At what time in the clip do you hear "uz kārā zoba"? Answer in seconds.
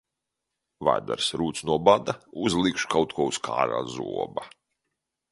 3.33-4.47